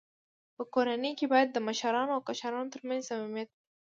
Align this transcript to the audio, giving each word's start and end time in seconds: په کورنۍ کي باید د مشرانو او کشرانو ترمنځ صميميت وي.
په 0.55 0.63
کورنۍ 0.73 1.11
کي 1.19 1.25
باید 1.33 1.49
د 1.51 1.57
مشرانو 1.67 2.15
او 2.15 2.21
کشرانو 2.29 2.71
ترمنځ 2.73 3.01
صميميت 3.09 3.49
وي. 3.51 3.55